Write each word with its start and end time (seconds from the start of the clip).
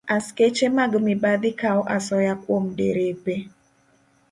Askeche 0.15 0.67
mag 0.77 0.91
mibadhi 1.05 1.51
kawo 1.61 1.81
asoya 1.95 2.33
kuom 2.43 2.63
derepe 2.77 3.35